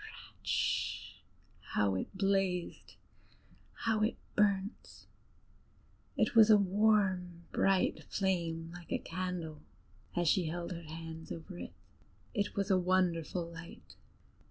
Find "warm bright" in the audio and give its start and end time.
6.57-8.05